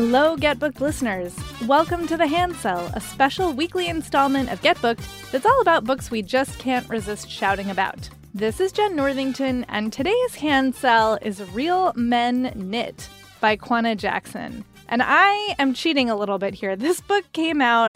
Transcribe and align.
Hello, 0.00 0.36
Get 0.36 0.60
Booked 0.60 0.80
listeners. 0.80 1.36
Welcome 1.66 2.06
to 2.06 2.16
the 2.16 2.28
Hand 2.28 2.54
Sell, 2.54 2.88
a 2.94 3.00
special 3.00 3.52
weekly 3.52 3.88
installment 3.88 4.48
of 4.48 4.62
Get 4.62 4.80
Booked 4.80 5.02
that's 5.32 5.44
all 5.44 5.60
about 5.60 5.82
books 5.82 6.08
we 6.08 6.22
just 6.22 6.56
can't 6.60 6.88
resist 6.88 7.28
shouting 7.28 7.68
about. 7.68 8.08
This 8.32 8.60
is 8.60 8.70
Jenn 8.70 8.94
Northington, 8.94 9.66
and 9.68 9.92
today's 9.92 10.36
Hand 10.36 10.76
Sell 10.76 11.18
is 11.20 11.42
Real 11.50 11.92
Men 11.96 12.52
Knit 12.54 13.08
by 13.40 13.56
Kwana 13.56 13.96
Jackson. 13.96 14.64
And 14.88 15.02
I 15.04 15.56
am 15.58 15.74
cheating 15.74 16.08
a 16.08 16.16
little 16.16 16.38
bit 16.38 16.54
here. 16.54 16.76
This 16.76 17.00
book 17.00 17.24
came 17.32 17.60
out. 17.60 17.88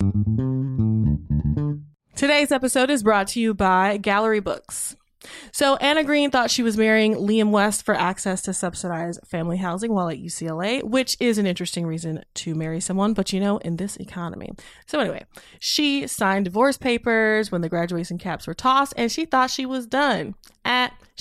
Today's 2.16 2.50
episode 2.50 2.90
is 2.90 3.04
brought 3.04 3.28
to 3.28 3.40
you 3.40 3.54
by 3.54 3.96
Gallery 3.96 4.40
Books. 4.40 4.96
So 5.52 5.76
Anna 5.76 6.04
Green 6.04 6.30
thought 6.30 6.50
she 6.50 6.62
was 6.62 6.76
marrying 6.76 7.14
Liam 7.14 7.50
West 7.50 7.84
for 7.84 7.94
access 7.94 8.42
to 8.42 8.54
subsidized 8.54 9.20
family 9.26 9.56
housing 9.56 9.92
while 9.92 10.08
at 10.08 10.18
UCLA, 10.18 10.82
which 10.82 11.16
is 11.20 11.38
an 11.38 11.46
interesting 11.46 11.86
reason 11.86 12.24
to 12.34 12.54
marry 12.54 12.80
someone, 12.80 13.14
but 13.14 13.32
you 13.32 13.40
know, 13.40 13.58
in 13.58 13.76
this 13.76 13.96
economy. 13.96 14.50
So 14.86 15.00
anyway, 15.00 15.24
she 15.58 16.06
signed 16.06 16.46
divorce 16.46 16.76
papers 16.76 17.52
when 17.52 17.60
the 17.60 17.68
graduation 17.68 18.18
caps 18.18 18.46
were 18.46 18.54
tossed 18.54 18.94
and 18.96 19.10
she 19.10 19.24
thought 19.24 19.50
she 19.50 19.66
was 19.66 19.86
done. 19.86 20.34
At 20.64 20.92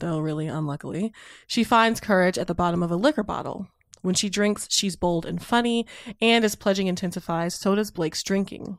though 0.00 0.18
really 0.18 0.46
unluckily, 0.46 1.12
she 1.46 1.64
finds 1.64 2.00
courage 2.00 2.36
at 2.36 2.46
the 2.46 2.54
bottom 2.54 2.82
of 2.82 2.90
a 2.90 2.96
liquor 2.96 3.22
bottle. 3.22 3.68
When 4.02 4.14
she 4.14 4.30
drinks, 4.30 4.66
she's 4.70 4.96
bold 4.96 5.26
and 5.26 5.42
funny, 5.42 5.86
and 6.20 6.44
as 6.44 6.54
pledging 6.54 6.86
intensifies, 6.86 7.54
so 7.54 7.74
does 7.74 7.90
Blake's 7.90 8.22
drinking. 8.22 8.78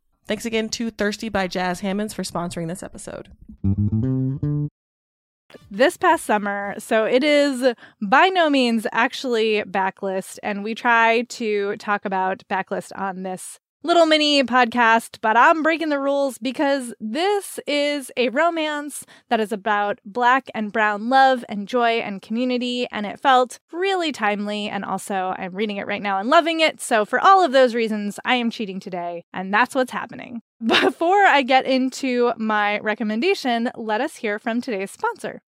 Thanks 0.25 0.45
again 0.45 0.69
to 0.69 0.89
Thirsty 0.91 1.29
by 1.29 1.47
Jas 1.47 1.81
Hammonds 1.81 2.13
for 2.13 2.23
sponsoring 2.23 2.67
this 2.67 2.83
episode. 2.83 3.29
This 5.69 5.97
past 5.97 6.25
summer, 6.25 6.75
so 6.77 7.03
it 7.03 7.23
is 7.23 7.73
by 8.01 8.27
no 8.29 8.49
means 8.49 8.87
actually 8.93 9.63
backlist, 9.63 10.39
and 10.41 10.63
we 10.63 10.75
try 10.75 11.23
to 11.23 11.75
talk 11.77 12.05
about 12.05 12.43
backlist 12.49 12.91
on 12.95 13.23
this 13.23 13.59
little 13.83 14.05
mini 14.05 14.43
podcast, 14.43 15.17
but 15.21 15.35
I'm 15.35 15.63
breaking 15.63 15.89
the 15.89 15.99
rules 15.99 16.37
because 16.37 16.93
this 16.99 17.59
is 17.65 18.11
a 18.15 18.29
romance 18.29 19.05
that 19.29 19.39
is 19.39 19.51
about 19.51 19.99
black 20.05 20.49
and 20.53 20.71
brown 20.71 21.09
love 21.09 21.43
and 21.49 21.67
joy 21.67 21.99
and 21.99 22.21
community, 22.21 22.87
and 22.91 23.05
it 23.05 23.19
felt 23.19 23.59
really 23.71 24.11
timely. 24.11 24.67
And 24.69 24.85
also, 24.85 25.33
I'm 25.37 25.55
reading 25.55 25.77
it 25.77 25.87
right 25.87 26.01
now 26.01 26.19
and 26.19 26.29
loving 26.29 26.59
it. 26.59 26.79
So, 26.81 27.05
for 27.05 27.19
all 27.19 27.43
of 27.43 27.51
those 27.51 27.75
reasons, 27.75 28.19
I 28.25 28.35
am 28.35 28.51
cheating 28.51 28.79
today, 28.79 29.23
and 29.33 29.53
that's 29.53 29.75
what's 29.75 29.91
happening. 29.91 30.41
Before 30.65 31.25
I 31.25 31.41
get 31.41 31.65
into 31.65 32.33
my 32.37 32.79
recommendation, 32.79 33.71
let 33.75 34.01
us 34.01 34.17
hear 34.17 34.37
from 34.37 34.61
today's 34.61 34.91
sponsor. 34.91 35.41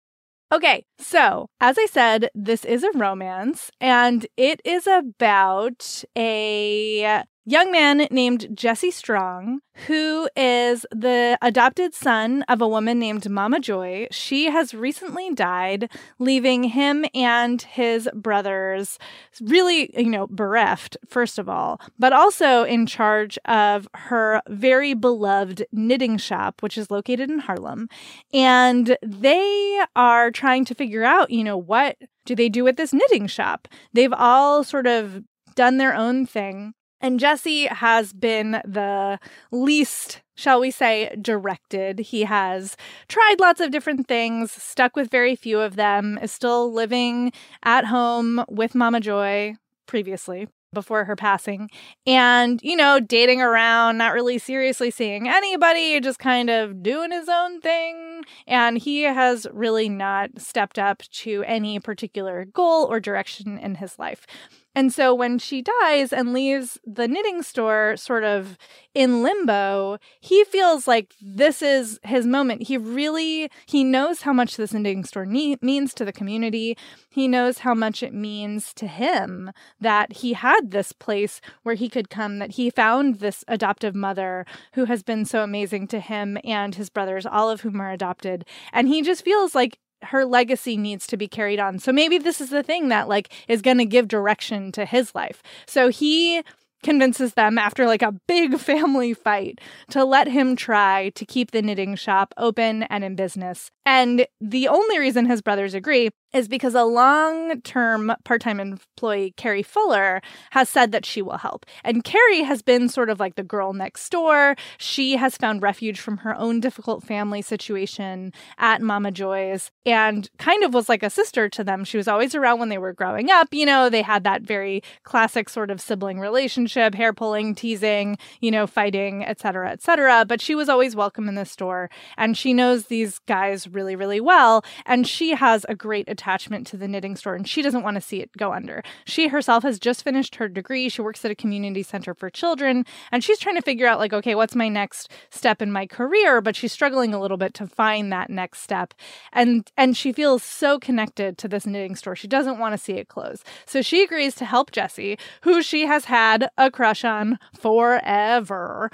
Okay, 0.54 0.84
so 0.98 1.48
as 1.62 1.78
I 1.80 1.86
said, 1.86 2.30
this 2.36 2.66
is 2.66 2.84
a 2.84 2.92
romance, 2.94 3.72
and 3.80 4.28
it 4.36 4.62
is 4.66 4.86
about 4.86 6.04
a 6.18 7.24
young 7.46 7.72
man 7.72 8.08
named 8.12 8.48
Jesse 8.54 8.92
Strong, 8.92 9.62
who 9.88 10.30
is 10.36 10.86
the 10.92 11.38
adopted 11.42 11.94
son 11.94 12.44
of 12.44 12.62
a 12.62 12.68
woman 12.68 13.00
named 13.00 13.30
Mama 13.30 13.60
Joy. 13.60 14.08
She 14.12 14.46
has 14.52 14.74
recently 14.74 15.34
died, 15.34 15.90
leaving 16.20 16.64
him 16.64 17.06
and 17.16 17.62
his 17.62 18.08
brothers 18.14 19.00
really, 19.42 19.92
you 20.00 20.10
know, 20.10 20.28
bereft, 20.28 20.98
first 21.08 21.40
of 21.40 21.50
all, 21.50 21.82
but 21.98 22.14
also 22.14 22.64
in 22.64 22.86
charge 22.86 23.40
of 23.46 23.88
her 23.96 24.42
very 24.48 24.94
beloved 24.94 25.66
knitting 25.72 26.18
shop, 26.18 26.62
which 26.62 26.78
is 26.78 26.92
located 26.92 27.32
in 27.32 27.40
Harlem. 27.40 27.88
And 28.34 28.98
they 29.02 29.84
are 29.96 30.30
trying 30.30 30.66
to 30.66 30.76
figure 30.76 31.04
out, 31.04 31.32
you 31.32 31.44
know, 31.44 31.58
what 31.58 31.98
do 32.26 32.36
they 32.36 32.50
do 32.50 32.64
with 32.64 32.78
this 32.78 32.94
knitting 32.94 33.26
shop? 33.26 33.68
They've 33.94 34.14
all 34.14 34.64
sort 34.64 34.86
of 34.86 35.24
done 35.56 35.78
their 35.78 35.96
own 35.96 36.26
thing. 36.28 36.74
And 37.02 37.20
Jesse 37.20 37.66
has 37.66 38.14
been 38.14 38.62
the 38.64 39.20
least, 39.52 40.22
shall 40.36 40.60
we 40.62 40.70
say, 40.70 41.16
directed. 41.20 42.00
He 42.00 42.24
has 42.24 42.78
tried 43.08 43.40
lots 43.40 43.60
of 43.60 43.72
different 43.72 44.08
things, 44.08 44.52
stuck 44.52 44.96
with 44.96 45.10
very 45.10 45.36
few 45.36 45.60
of 45.60 45.76
them, 45.76 46.20
is 46.22 46.32
still 46.32 46.72
living 46.72 47.34
at 47.64 47.86
home 47.86 48.46
with 48.48 48.76
Mama 48.76 49.00
Joy 49.00 49.56
previously 49.88 50.48
before 50.74 51.04
her 51.06 51.16
passing. 51.16 51.70
And 52.08 52.60
you 52.64 52.76
know 52.76 53.00
dating 53.00 53.42
around 53.42 53.98
not 53.98 54.14
really 54.14 54.38
seriously 54.38 54.90
seeing 54.90 55.28
anybody 55.28 56.00
just 56.00 56.20
kind 56.20 56.50
of 56.50 56.82
doing 56.82 57.12
his 57.12 57.28
own 57.28 57.60
thing. 57.62 58.24
And 58.48 58.78
he 58.78 59.02
has 59.02 59.48
really 59.52 59.90
not 59.90 60.30
stepped 60.40 60.80
up 60.80 61.00
to 61.00 61.44
any 61.46 61.80
particular 61.80 62.46
goal 62.46 62.86
or 62.86 63.00
direction 63.00 63.58
in 63.58 63.76
his 63.76 64.00
life 64.00 64.26
And 64.74 64.94
so 64.94 65.14
when 65.14 65.38
she 65.38 65.62
dies 65.62 66.14
and 66.14 66.32
leaves 66.32 66.80
the 66.86 67.08
knitting 67.08 67.42
store 67.44 67.96
sort 67.98 68.24
of 68.24 68.58
in 68.94 69.22
limbo, 69.22 69.98
he 70.22 70.46
feels 70.46 70.88
like 70.88 71.14
this 71.22 71.62
is 71.62 72.00
his 72.04 72.26
moment. 72.26 72.64
He 72.64 72.78
really 72.78 73.50
he 73.66 73.84
knows 73.84 74.22
how 74.22 74.32
much 74.32 74.56
this 74.56 74.74
knitting 74.74 75.04
store 75.04 75.26
ne- 75.26 75.58
means 75.62 75.94
to 75.96 76.06
the 76.06 76.14
community. 76.14 76.78
He 77.10 77.28
knows 77.28 77.60
how 77.60 77.74
much 77.74 78.02
it 78.02 78.14
means 78.14 78.74
to 78.76 78.88
him 78.88 79.52
that 79.82 80.14
he 80.14 80.34
had 80.34 80.72
this 80.72 80.94
place 80.94 81.42
where 81.64 81.76
he 81.76 81.90
could 81.90 82.10
come 82.10 82.40
that 82.40 82.52
he 82.52 82.70
found 82.70 83.16
this 83.16 83.44
adoptive 83.50 83.94
mother 83.94 84.46
who 84.74 84.86
has 84.86 85.04
been 85.04 85.26
so 85.26 85.44
amazing 85.44 85.88
to 85.88 86.00
him 86.00 86.38
and 86.46 86.76
his 86.76 86.90
brothers, 86.90 87.26
all 87.26 87.50
of 87.50 87.62
whom 87.62 87.82
are 87.82 87.92
adopted. 87.92 88.46
And 88.72 88.88
he 88.88 89.02
just 89.02 89.26
feels 89.26 89.54
like 89.54 89.80
her 90.04 90.26
legacy 90.26 90.78
needs 90.78 91.08
to 91.08 91.18
be 91.18 91.28
carried 91.28 91.60
on. 91.60 91.80
So 91.80 91.92
maybe 91.92 92.18
this 92.18 92.42
is 92.42 92.50
the 92.50 92.64
thing 92.64 92.90
that 92.90 93.08
like 93.08 93.32
is 93.48 93.62
going 93.62 93.78
to 93.78 93.86
give 93.86 94.08
direction 94.08 94.72
to 94.74 94.86
his 94.86 95.14
life. 95.16 95.42
So 95.66 95.90
he 95.90 96.44
convinces 96.84 97.34
them 97.36 97.58
after 97.58 97.86
like 97.86 98.02
a 98.02 98.14
big 98.28 98.58
family 98.60 99.14
fight 99.14 99.60
to 99.90 100.04
let 100.04 100.28
him 100.28 100.56
try 100.56 101.10
to 101.10 101.26
keep 101.26 101.52
the 101.52 101.62
knitting 101.62 101.96
shop 101.96 102.34
open 102.38 102.84
and 102.84 103.04
in 103.04 103.16
business. 103.16 103.72
And 103.86 104.28
the 104.40 104.68
only 104.68 105.00
reason 105.00 105.26
his 105.26 105.42
brothers 105.42 105.74
agree 105.74 106.10
is 106.34 106.48
because 106.48 106.76
a 106.76 106.84
long 106.84 107.62
term 107.62 108.14
part 108.24 108.42
time 108.42 108.60
employee, 108.60 109.34
Carrie 109.38 109.64
Fuller, 109.64 110.22
has 110.52 110.70
said 110.70 110.92
that 110.92 111.06
she 111.06 111.22
will 111.22 111.38
help. 111.38 111.66
And 111.84 112.04
Carrie 112.04 112.44
has 112.44 112.62
been 112.62 112.90
sort 112.90 113.10
of 113.10 113.20
like 113.20 113.36
the 113.36 113.44
girl 113.44 113.74
next 113.74 114.10
door. 114.10 114.56
She 114.78 115.18
has 115.18 115.36
found 115.36 115.62
refuge 115.62 116.00
from 116.00 116.18
her 116.18 116.36
own 116.36 116.60
difficult 116.60 117.04
family 117.04 117.42
situation 117.42 118.32
at 118.58 118.82
Mama 118.82 119.12
Joy's 119.12 119.72
and 119.86 120.30
kind 120.38 120.64
of 120.64 120.74
was 120.74 120.88
like 120.88 121.04
a 121.04 121.10
sister 121.10 121.50
to 121.50 121.64
them. 121.64 121.84
She 121.84 121.98
was 121.98 122.08
always 122.08 122.36
around 122.36 122.60
when 122.60 122.70
they 122.70 122.78
were 122.78 122.94
growing 122.94 123.30
up. 123.30 123.50
You 123.52 123.66
know, 123.66 123.90
they 123.90 124.02
had 124.02 124.24
that 124.24 124.44
very 124.44 124.84
classic 125.04 125.50
sort 125.50 125.72
of 125.72 125.82
sibling 125.82 126.20
relationship, 126.20 126.96
hair 126.96 127.14
pulling, 127.14 127.56
teasing, 127.56 128.18
you 128.40 128.52
know, 128.52 128.68
fighting, 128.68 129.26
etc., 129.26 129.72
etc. 129.72 130.26
But 130.28 130.42
she 130.42 130.56
was 130.56 130.70
always 130.70 130.96
welcome 130.96 131.28
in 131.28 131.36
the 131.36 131.46
store. 131.46 131.90
And 132.18 132.38
she 132.38 132.54
knows 132.54 132.86
these 132.86 133.20
guys 133.20 133.68
really, 133.72 133.96
really 133.96 134.20
well. 134.20 134.64
And 134.86 135.08
she 135.08 135.32
has 135.36 135.66
a 135.70 135.76
great 135.76 136.08
attachment 136.10 136.68
to 136.68 136.78
the 136.78 136.88
knitting 136.88 137.16
store 137.16 137.36
and 137.36 137.48
she 137.48 137.62
doesn't 137.62 137.84
want 137.84 137.96
to 137.96 138.02
see 138.02 138.22
it 138.22 138.32
go 138.38 138.54
under. 138.54 138.84
She 139.06 139.28
herself 139.28 139.64
has 139.64 139.80
just 139.80 140.04
finished 140.04 140.36
her 140.36 140.48
degree. 140.48 140.90
She 140.90 141.02
works 141.02 141.24
at 141.26 141.32
a 141.32 141.36
community 141.36 141.84
center 141.84 142.14
for 142.14 142.30
children 142.30 142.86
and 143.12 143.24
she's 143.24 143.40
trying 143.40 143.56
to 143.56 143.62
figure 143.62 143.88
out, 143.88 144.00
like, 144.00 144.14
okay, 144.14 144.36
what's 144.36 144.56
my 144.56 144.70
next 144.70 145.12
step 145.30 145.62
in 145.62 145.72
my 145.72 145.86
career? 145.86 146.42
But 146.42 146.56
she's 146.56 146.72
struggling 146.72 147.14
a 147.14 147.20
little 147.20 147.38
bit 147.38 147.54
to 147.56 147.68
find 147.68 148.12
that 148.12 148.30
next 148.30 148.62
step. 148.62 148.94
And 149.34 149.70
and 149.78 149.96
she 149.96 150.12
feels 150.12 150.44
so 150.44 150.80
connected 150.80 151.38
to 151.40 151.48
this 151.48 151.66
knitting 151.66 151.96
store. 151.96 152.16
She 152.16 152.28
doesn't 152.28 152.60
want 152.60 152.74
to 152.74 152.78
see 152.78 152.94
it 152.94 153.08
close. 153.08 153.44
So 153.66 153.82
she 153.82 154.04
agrees 154.04 154.36
to 154.36 154.46
help 154.46 154.72
Jesse, 154.72 155.18
who 155.42 155.62
she 155.62 155.86
has 155.86 156.06
had 156.06 156.50
a 156.58 156.72
crush 156.72 157.04
on 157.04 157.40
forever. 157.58 158.92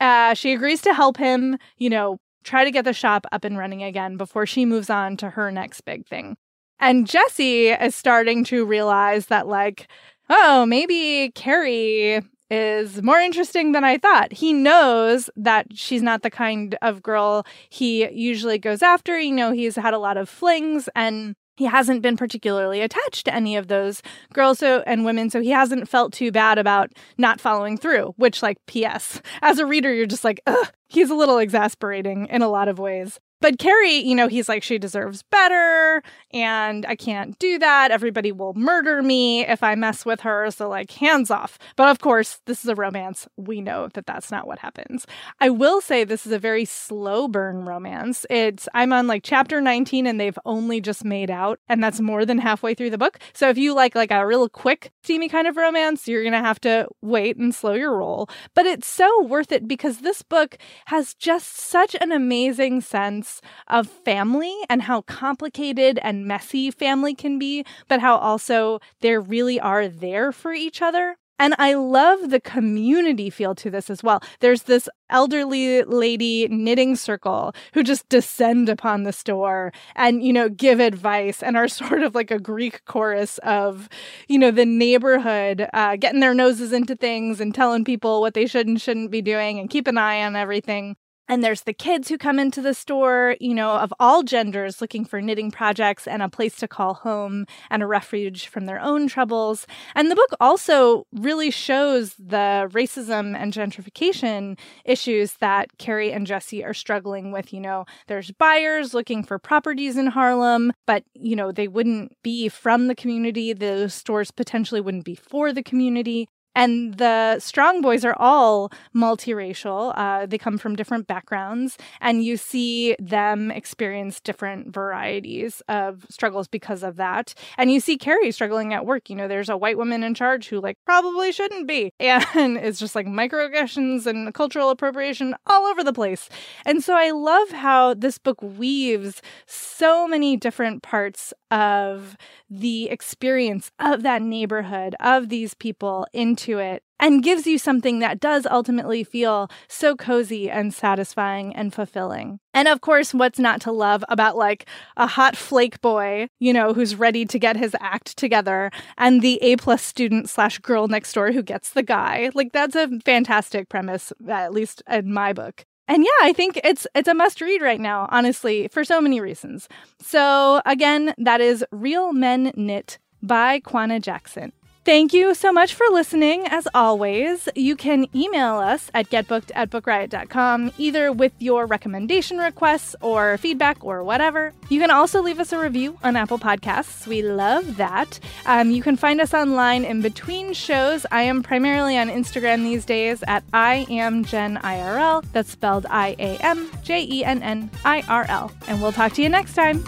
Uh, 0.00 0.34
she 0.34 0.52
agrees 0.52 0.80
to 0.82 0.94
help 0.94 1.18
him, 1.18 1.58
you 1.76 1.90
know, 1.90 2.18
try 2.44 2.64
to 2.64 2.70
get 2.70 2.84
the 2.84 2.92
shop 2.92 3.26
up 3.32 3.44
and 3.44 3.58
running 3.58 3.82
again 3.82 4.16
before 4.16 4.46
she 4.46 4.64
moves 4.64 4.90
on 4.90 5.16
to 5.18 5.30
her 5.30 5.50
next 5.50 5.82
big 5.82 6.06
thing. 6.06 6.36
And 6.78 7.06
Jesse 7.06 7.68
is 7.68 7.94
starting 7.94 8.44
to 8.44 8.64
realize 8.64 9.26
that, 9.26 9.46
like, 9.46 9.88
oh, 10.30 10.64
maybe 10.64 11.30
Carrie 11.34 12.22
is 12.50 13.02
more 13.02 13.20
interesting 13.20 13.72
than 13.72 13.84
I 13.84 13.98
thought. 13.98 14.32
He 14.32 14.52
knows 14.52 15.30
that 15.36 15.66
she's 15.74 16.02
not 16.02 16.22
the 16.22 16.30
kind 16.30 16.76
of 16.82 17.02
girl 17.02 17.46
he 17.68 18.10
usually 18.10 18.58
goes 18.58 18.82
after. 18.82 19.18
You 19.18 19.32
know, 19.32 19.52
he's 19.52 19.76
had 19.76 19.94
a 19.94 19.98
lot 19.98 20.16
of 20.16 20.28
flings 20.28 20.88
and 20.96 21.36
he 21.60 21.66
hasn't 21.66 22.00
been 22.00 22.16
particularly 22.16 22.80
attached 22.80 23.26
to 23.26 23.34
any 23.34 23.54
of 23.54 23.68
those 23.68 24.00
girls 24.32 24.60
so, 24.60 24.82
and 24.86 25.04
women 25.04 25.28
so 25.28 25.42
he 25.42 25.50
hasn't 25.50 25.86
felt 25.86 26.10
too 26.10 26.32
bad 26.32 26.56
about 26.56 26.90
not 27.18 27.38
following 27.38 27.76
through 27.76 28.14
which 28.16 28.42
like 28.42 28.56
ps 28.66 29.20
as 29.42 29.58
a 29.58 29.66
reader 29.66 29.92
you're 29.92 30.06
just 30.06 30.24
like 30.24 30.40
Ugh, 30.46 30.72
he's 30.88 31.10
a 31.10 31.14
little 31.14 31.36
exasperating 31.36 32.26
in 32.30 32.40
a 32.40 32.48
lot 32.48 32.68
of 32.68 32.78
ways 32.78 33.20
but 33.40 33.58
Carrie, 33.58 33.96
you 33.96 34.14
know, 34.14 34.28
he's 34.28 34.48
like, 34.48 34.62
she 34.62 34.78
deserves 34.78 35.22
better, 35.22 36.02
and 36.32 36.84
I 36.86 36.94
can't 36.94 37.38
do 37.38 37.58
that. 37.58 37.90
Everybody 37.90 38.32
will 38.32 38.52
murder 38.52 39.02
me 39.02 39.46
if 39.46 39.62
I 39.62 39.74
mess 39.74 40.04
with 40.04 40.20
her. 40.20 40.50
So, 40.50 40.68
like, 40.68 40.90
hands 40.90 41.30
off. 41.30 41.58
But 41.76 41.88
of 41.88 42.00
course, 42.00 42.40
this 42.44 42.62
is 42.62 42.68
a 42.68 42.74
romance. 42.74 43.26
We 43.38 43.62
know 43.62 43.88
that 43.94 44.04
that's 44.04 44.30
not 44.30 44.46
what 44.46 44.58
happens. 44.58 45.06
I 45.40 45.48
will 45.48 45.80
say 45.80 46.04
this 46.04 46.26
is 46.26 46.32
a 46.32 46.38
very 46.38 46.66
slow 46.66 47.28
burn 47.28 47.64
romance. 47.64 48.26
It's, 48.28 48.68
I'm 48.74 48.92
on 48.92 49.06
like 49.06 49.22
chapter 49.24 49.60
19, 49.60 50.06
and 50.06 50.20
they've 50.20 50.38
only 50.44 50.82
just 50.82 51.02
made 51.02 51.30
out, 51.30 51.60
and 51.66 51.82
that's 51.82 52.00
more 52.00 52.26
than 52.26 52.38
halfway 52.38 52.74
through 52.74 52.90
the 52.90 52.98
book. 52.98 53.18
So, 53.32 53.48
if 53.48 53.56
you 53.56 53.74
like, 53.74 53.94
like 53.94 54.10
a 54.10 54.26
real 54.26 54.48
quick, 54.50 54.92
steamy 55.02 55.30
kind 55.30 55.46
of 55.46 55.56
romance, 55.56 56.06
you're 56.06 56.22
going 56.22 56.32
to 56.32 56.40
have 56.40 56.60
to 56.60 56.88
wait 57.00 57.38
and 57.38 57.54
slow 57.54 57.72
your 57.72 57.96
roll. 57.96 58.28
But 58.54 58.66
it's 58.66 58.86
so 58.86 59.22
worth 59.22 59.50
it 59.50 59.66
because 59.66 60.00
this 60.00 60.20
book 60.20 60.58
has 60.86 61.14
just 61.14 61.56
such 61.56 61.96
an 62.00 62.12
amazing 62.12 62.82
sense 62.82 63.29
of 63.68 63.88
family 63.88 64.54
and 64.68 64.82
how 64.82 65.02
complicated 65.02 65.98
and 66.02 66.26
messy 66.26 66.70
family 66.70 67.14
can 67.14 67.38
be, 67.38 67.64
but 67.88 68.00
how 68.00 68.16
also 68.16 68.80
they 69.00 69.16
really 69.16 69.60
are 69.60 69.88
there 69.88 70.32
for 70.32 70.52
each 70.52 70.82
other. 70.82 71.16
And 71.40 71.54
I 71.58 71.72
love 71.72 72.28
the 72.28 72.38
community 72.38 73.30
feel 73.30 73.54
to 73.54 73.70
this 73.70 73.88
as 73.88 74.02
well. 74.02 74.22
There's 74.40 74.64
this 74.64 74.90
elderly 75.08 75.82
lady 75.84 76.46
knitting 76.48 76.96
circle 76.96 77.54
who 77.72 77.82
just 77.82 78.06
descend 78.10 78.68
upon 78.68 79.04
the 79.04 79.12
store 79.12 79.72
and, 79.96 80.22
you 80.22 80.34
know, 80.34 80.50
give 80.50 80.80
advice 80.80 81.42
and 81.42 81.56
are 81.56 81.66
sort 81.82 82.02
of 82.02 82.14
like 82.14 82.30
a 82.30 82.38
Greek 82.38 82.84
chorus 82.84 83.38
of, 83.38 83.88
you 84.28 84.38
know, 84.38 84.50
the 84.50 84.66
neighborhood 84.66 85.66
uh, 85.72 85.96
getting 85.96 86.20
their 86.20 86.34
noses 86.34 86.74
into 86.74 86.94
things 86.94 87.40
and 87.40 87.54
telling 87.54 87.86
people 87.86 88.20
what 88.20 88.34
they 88.34 88.44
should 88.46 88.66
and 88.66 88.78
shouldn't 88.78 89.10
be 89.10 89.22
doing 89.22 89.58
and 89.58 89.70
keep 89.70 89.86
an 89.86 89.96
eye 89.96 90.22
on 90.22 90.36
everything. 90.36 90.94
And 91.30 91.44
there's 91.44 91.62
the 91.62 91.72
kids 91.72 92.08
who 92.08 92.18
come 92.18 92.40
into 92.40 92.60
the 92.60 92.74
store, 92.74 93.36
you 93.38 93.54
know, 93.54 93.76
of 93.76 93.94
all 94.00 94.24
genders 94.24 94.80
looking 94.80 95.04
for 95.04 95.22
knitting 95.22 95.52
projects 95.52 96.08
and 96.08 96.22
a 96.22 96.28
place 96.28 96.56
to 96.56 96.66
call 96.66 96.92
home 96.92 97.46
and 97.70 97.84
a 97.84 97.86
refuge 97.86 98.48
from 98.48 98.66
their 98.66 98.80
own 98.80 99.06
troubles. 99.06 99.64
And 99.94 100.10
the 100.10 100.16
book 100.16 100.30
also 100.40 101.06
really 101.12 101.52
shows 101.52 102.14
the 102.18 102.68
racism 102.72 103.36
and 103.40 103.52
gentrification 103.52 104.58
issues 104.84 105.34
that 105.34 105.78
Carrie 105.78 106.10
and 106.10 106.26
Jesse 106.26 106.64
are 106.64 106.74
struggling 106.74 107.30
with. 107.30 107.52
You 107.52 107.60
know, 107.60 107.84
there's 108.08 108.32
buyers 108.32 108.92
looking 108.92 109.22
for 109.22 109.38
properties 109.38 109.96
in 109.96 110.08
Harlem, 110.08 110.72
but, 110.84 111.04
you 111.14 111.36
know, 111.36 111.52
they 111.52 111.68
wouldn't 111.68 112.16
be 112.24 112.48
from 112.48 112.88
the 112.88 112.96
community. 112.96 113.52
The 113.52 113.88
stores 113.88 114.32
potentially 114.32 114.80
wouldn't 114.80 115.04
be 115.04 115.14
for 115.14 115.52
the 115.52 115.62
community. 115.62 116.26
And 116.54 116.94
the 116.94 117.38
strong 117.38 117.80
boys 117.80 118.04
are 118.04 118.16
all 118.18 118.72
multiracial. 118.94 119.92
Uh, 119.96 120.26
they 120.26 120.38
come 120.38 120.58
from 120.58 120.76
different 120.76 121.06
backgrounds, 121.06 121.78
and 122.00 122.24
you 122.24 122.36
see 122.36 122.96
them 122.98 123.50
experience 123.50 124.20
different 124.20 124.74
varieties 124.74 125.62
of 125.68 126.06
struggles 126.10 126.48
because 126.48 126.82
of 126.82 126.96
that. 126.96 127.34
And 127.56 127.70
you 127.70 127.80
see 127.80 127.96
Carrie 127.96 128.32
struggling 128.32 128.74
at 128.74 128.84
work. 128.84 129.08
You 129.10 129.16
know, 129.16 129.28
there's 129.28 129.48
a 129.48 129.56
white 129.56 129.78
woman 129.78 130.02
in 130.02 130.14
charge 130.14 130.48
who, 130.48 130.60
like, 130.60 130.76
probably 130.84 131.32
shouldn't 131.32 131.68
be. 131.68 131.92
And 132.40 132.56
it's 132.56 132.78
just 132.78 132.94
like 132.94 133.06
microaggressions 133.06 134.06
and 134.06 134.32
cultural 134.34 134.70
appropriation 134.70 135.34
all 135.46 135.64
over 135.66 135.82
the 135.82 135.92
place. 135.92 136.28
And 136.64 136.82
so 136.82 136.94
I 136.94 137.10
love 137.10 137.50
how 137.50 137.94
this 137.94 138.18
book 138.18 138.40
weaves 138.42 139.20
so 139.46 140.06
many 140.06 140.36
different 140.36 140.82
parts 140.82 141.32
of 141.50 142.16
the 142.48 142.88
experience 142.88 143.70
of 143.78 144.02
that 144.02 144.22
neighborhood, 144.22 144.94
of 145.00 145.28
these 145.28 145.54
people 145.54 146.06
into 146.12 146.58
it, 146.58 146.82
and 146.98 147.22
gives 147.22 147.46
you 147.46 147.58
something 147.58 148.00
that 148.00 148.20
does 148.20 148.46
ultimately 148.46 149.02
feel 149.02 149.50
so 149.68 149.96
cozy 149.96 150.50
and 150.50 150.74
satisfying 150.74 151.54
and 151.56 151.72
fulfilling. 151.72 152.38
And 152.52 152.68
of 152.68 152.80
course, 152.80 153.14
what's 153.14 153.38
not 153.38 153.60
to 153.62 153.72
love 153.72 154.04
about 154.08 154.36
like 154.36 154.66
a 154.96 155.06
hot 155.06 155.36
flake 155.36 155.80
boy, 155.80 156.28
you 156.38 156.52
know, 156.52 156.74
who's 156.74 156.94
ready 156.94 157.24
to 157.24 157.38
get 157.38 157.56
his 157.56 157.74
act 157.80 158.16
together, 158.16 158.70
and 158.98 159.22
the 159.22 159.42
A 159.42 159.56
plus 159.56 159.82
student 159.82 160.28
slash 160.28 160.58
girl 160.58 160.88
next 160.88 161.12
door 161.12 161.32
who 161.32 161.42
gets 161.42 161.70
the 161.70 161.82
guy? 161.82 162.30
Like, 162.34 162.52
that's 162.52 162.76
a 162.76 162.88
fantastic 163.04 163.68
premise, 163.68 164.12
at 164.28 164.52
least 164.52 164.82
in 164.88 165.12
my 165.12 165.32
book. 165.32 165.64
And 165.90 166.04
yeah, 166.04 166.22
I 166.22 166.32
think 166.32 166.60
it's 166.62 166.86
it's 166.94 167.08
a 167.08 167.14
must 167.14 167.40
read 167.40 167.62
right 167.62 167.80
now, 167.80 168.06
honestly, 168.12 168.68
for 168.68 168.84
so 168.84 169.00
many 169.00 169.20
reasons. 169.20 169.68
So 170.00 170.62
again, 170.64 171.14
that 171.18 171.40
is 171.40 171.64
Real 171.72 172.12
Men 172.12 172.52
Knit 172.54 172.98
by 173.20 173.58
Kwana 173.58 174.00
Jackson. 174.00 174.52
Thank 174.82 175.12
you 175.12 175.34
so 175.34 175.52
much 175.52 175.74
for 175.74 175.84
listening. 175.90 176.46
As 176.46 176.66
always, 176.72 177.50
you 177.54 177.76
can 177.76 178.06
email 178.16 178.54
us 178.56 178.90
at 178.94 179.10
getbooked 179.10 179.50
at 179.54 179.68
bookriot.com, 179.68 180.72
either 180.78 181.12
with 181.12 181.32
your 181.38 181.66
recommendation 181.66 182.38
requests 182.38 182.96
or 183.02 183.36
feedback 183.36 183.84
or 183.84 184.02
whatever. 184.02 184.54
You 184.70 184.80
can 184.80 184.90
also 184.90 185.20
leave 185.20 185.38
us 185.38 185.52
a 185.52 185.58
review 185.58 185.98
on 186.02 186.16
Apple 186.16 186.38
Podcasts. 186.38 187.06
We 187.06 187.20
love 187.20 187.76
that. 187.76 188.18
Um, 188.46 188.70
you 188.70 188.82
can 188.82 188.96
find 188.96 189.20
us 189.20 189.34
online 189.34 189.84
in 189.84 190.00
between 190.00 190.54
shows. 190.54 191.04
I 191.10 191.22
am 191.22 191.42
primarily 191.42 191.98
on 191.98 192.08
Instagram 192.08 192.62
these 192.62 192.86
days 192.86 193.22
at 193.26 193.44
I 193.52 193.86
am 193.90 194.24
Jen 194.24 194.56
IRL. 194.56 195.24
That's 195.32 195.50
spelled 195.50 195.84
I 195.90 196.16
A 196.18 196.38
M 196.38 196.70
J 196.82 197.02
E 197.02 197.22
N 197.22 197.42
N 197.42 197.70
I 197.84 198.02
R 198.08 198.24
L. 198.30 198.50
And 198.66 198.80
we'll 198.80 198.92
talk 198.92 199.12
to 199.12 199.22
you 199.22 199.28
next 199.28 199.52
time. 199.54 199.84